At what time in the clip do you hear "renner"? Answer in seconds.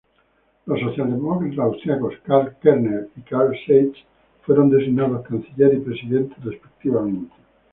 2.63-3.09